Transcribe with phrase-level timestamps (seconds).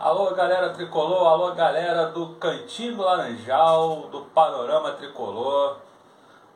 [0.00, 5.76] Alô galera tricolor, alô galera do Cantinho do Laranjal, do Panorama Tricolor.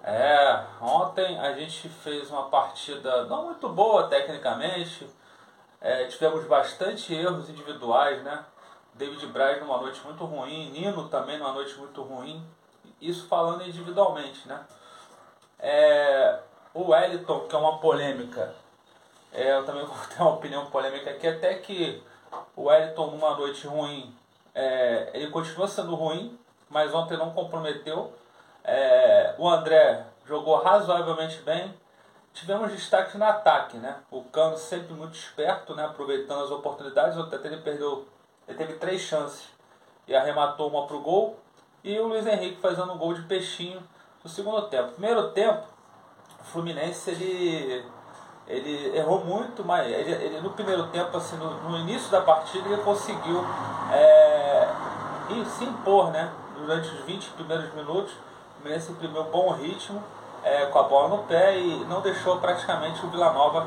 [0.02, 5.06] É, ontem a gente fez uma partida não muito boa tecnicamente,
[5.78, 8.46] é, tivemos bastante erros individuais, né?
[8.94, 12.42] David Braz numa noite muito ruim, Nino também numa noite muito ruim,
[12.98, 14.64] isso falando individualmente, né?
[15.58, 16.38] É,
[16.72, 18.54] o Wellington, que é uma polêmica,
[19.30, 22.02] é, eu também vou ter uma opinião polêmica aqui, até que
[22.56, 24.14] o Wellington, numa noite ruim,
[24.54, 28.12] é, ele continua sendo ruim, mas ontem não comprometeu.
[28.62, 31.74] É, o André jogou razoavelmente bem.
[32.32, 33.96] Tivemos destaque no ataque, né?
[34.10, 35.84] O Cano sempre muito esperto, né?
[35.84, 37.16] Aproveitando as oportunidades.
[37.18, 38.08] Até ele perdeu,
[38.48, 39.48] ele teve três chances
[40.06, 41.38] e arrematou uma para o gol.
[41.82, 43.82] E o Luiz Henrique fazendo um gol de peixinho
[44.22, 44.92] no segundo tempo.
[44.92, 45.64] Primeiro tempo,
[46.40, 47.84] o Fluminense ele
[48.46, 52.68] ele errou muito, mas ele, ele no primeiro tempo, assim, no, no, início da partida,
[52.68, 53.44] ele conseguiu
[53.90, 54.68] é,
[55.46, 58.12] se impor né, durante os 20 primeiros minutos.
[58.12, 60.02] O Fluminense imprimiu um bom ritmo
[60.42, 63.66] é, com a bola no pé e não deixou praticamente o Vila Nova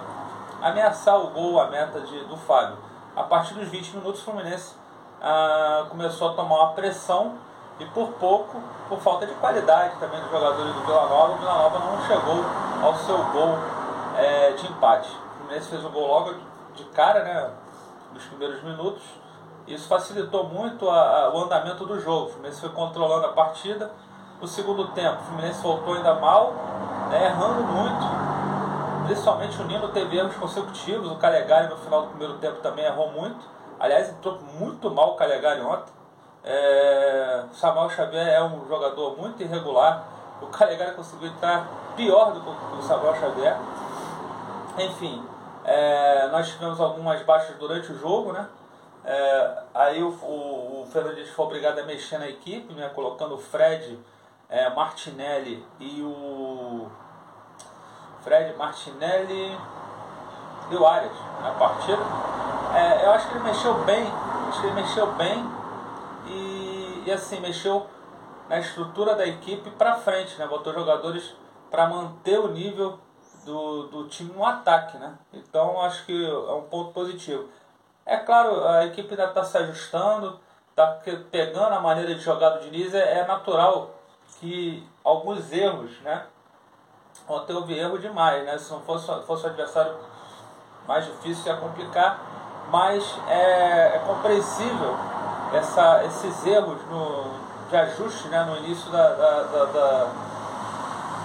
[0.62, 2.78] ameaçar o gol, a meta de, do Fábio.
[3.16, 4.76] A partir dos 20 minutos, o Fluminense
[5.22, 7.34] ah, começou a tomar uma pressão
[7.80, 11.54] e por pouco, por falta de qualidade também dos jogadores do Vila Nova, o Vila
[11.54, 12.44] Nova não chegou
[12.84, 13.58] ao seu gol
[14.18, 15.10] é, de empate.
[15.10, 16.34] O Fluminense fez o gol logo
[16.76, 17.50] de cara, né,
[18.14, 19.04] nos primeiros minutos.
[19.68, 22.28] Isso facilitou muito a, a, o andamento do jogo.
[22.28, 23.92] O Fluminense foi controlando a partida.
[24.42, 26.54] No segundo tempo, o Fluminense voltou ainda mal,
[27.10, 28.28] né, errando muito.
[29.06, 31.12] Principalmente o Nino teve erros consecutivos.
[31.12, 33.40] O Calegari no final do primeiro tempo também errou muito.
[33.80, 35.94] Aliás, entrou muito mal o Calegari ontem.
[36.44, 40.04] É, Samuel Xavier é um jogador muito irregular.
[40.42, 43.58] O Calegari conseguiu entrar pior do que o Samuel Xavier.
[44.78, 45.24] Enfim,
[45.66, 48.48] é, nós tivemos algumas baixas durante o jogo, né?
[49.04, 52.90] É, aí o, o, o Fernandes foi obrigado a mexer na equipe, né?
[52.94, 53.98] colocando o Fred,
[54.50, 56.88] é, Martinelli e o.
[58.22, 59.58] Fred, Martinelli
[60.70, 62.02] e o Arias na partida.
[62.76, 64.06] É, eu acho que ele mexeu bem,
[64.50, 65.50] acho que ele mexeu bem
[66.28, 67.88] e, e assim, mexeu
[68.48, 70.46] na estrutura da equipe para frente, né?
[70.46, 71.34] Botou jogadores
[71.72, 73.00] para manter o nível
[73.48, 75.18] do, do time no ataque, né?
[75.34, 77.50] Então acho que é um ponto positivo.
[78.06, 81.00] É claro, a equipe ainda está se ajustando, está
[81.32, 83.92] pegando a maneira de jogar do Diniz, é, é natural
[84.40, 86.26] que alguns erros, né?
[87.28, 88.58] Ontem houve erro demais, né?
[88.58, 89.96] Se não fosse, fosse o adversário
[90.88, 92.20] mais difícil ia complicar,
[92.70, 94.96] mas é, é compreensível
[95.54, 100.08] essa, esses erros no, de ajuste né, no início da, da, da, da,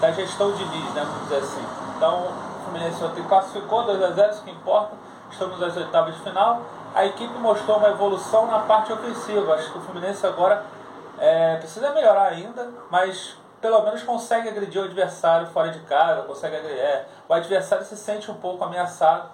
[0.02, 1.64] da gestão de Diniz, né, vamos dizer assim.
[1.96, 4.96] Então, o Fluminense ontem classificou 2 a 0 isso que importa.
[5.30, 6.60] Estamos nas oitavas de final.
[6.92, 9.54] A equipe mostrou uma evolução na parte ofensiva.
[9.54, 10.64] Acho que o Fluminense agora
[11.20, 16.56] é, precisa melhorar ainda, mas pelo menos consegue agredir o adversário fora de casa, consegue
[16.56, 19.28] é, o adversário se sente um pouco ameaçado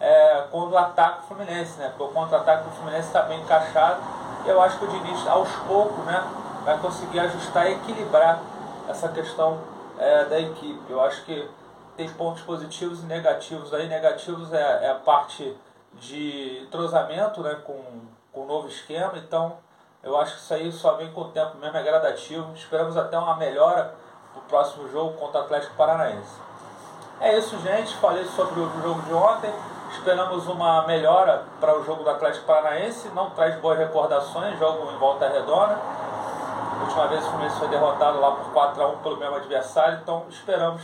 [0.00, 1.88] é, quando ataca o Fluminense, né?
[1.90, 4.00] Porque o contra-ataque do Fluminense está bem encaixado.
[4.46, 6.24] Eu acho que o Diniz, aos poucos, né,
[6.64, 8.40] vai conseguir ajustar e equilibrar
[8.88, 10.90] essa questão é, da equipe.
[10.90, 11.48] Eu acho que
[11.96, 13.72] tem pontos positivos e negativos.
[13.72, 15.56] Aí negativos é, é a parte
[15.94, 17.80] de entrosamento né, com,
[18.32, 19.58] com o novo esquema, então
[20.02, 22.52] eu acho que isso aí só vem com o tempo mesmo, é gradativo.
[22.54, 23.94] Esperamos até uma melhora
[24.34, 26.40] no próximo jogo contra o Atlético Paranaense.
[27.20, 27.96] É isso, gente.
[27.96, 29.50] Falei sobre o jogo de ontem.
[29.92, 33.08] Esperamos uma melhora para o jogo do Atlético Paranaense.
[33.10, 35.78] Não traz boas recordações, jogo em volta redonda.
[36.84, 40.26] Última vez o Fluminense foi derrotado lá por 4 a 1 pelo mesmo adversário, então
[40.28, 40.82] esperamos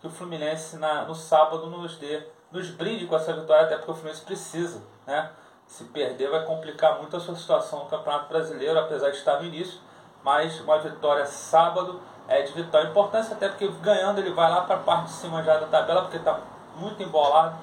[0.00, 3.90] que o Fluminense na, no sábado nos dê, nos brinde com essa vitória, até porque
[3.90, 5.30] o Fluminense precisa, né?
[5.66, 9.44] Se perder vai complicar muito a sua situação no Campeonato Brasileiro, apesar de estar no
[9.44, 9.78] início,
[10.24, 14.76] mas uma vitória sábado é de vital importância, até porque ganhando ele vai lá para
[14.76, 16.40] a parte de cima já da tabela, porque está
[16.76, 17.56] muito embolado,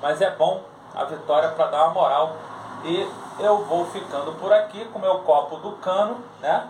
[0.00, 0.62] mas é bom
[0.94, 2.36] a vitória para dar uma moral.
[2.84, 3.10] E
[3.40, 6.68] eu vou ficando por aqui com meu copo do cano, né?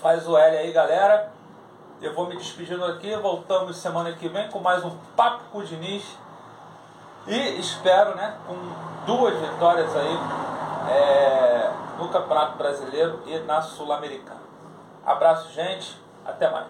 [0.00, 1.32] Faz o L aí, galera.
[2.00, 5.64] Eu vou me despedindo aqui, voltamos semana que vem com mais um Papo com o
[5.64, 6.16] Diniz.
[7.26, 8.54] E espero, né, com
[9.04, 10.18] duas vitórias aí
[10.88, 14.40] é, no Campeonato Brasileiro e na Sul-Americana.
[15.04, 16.00] Abraço, gente.
[16.24, 16.66] Até mais.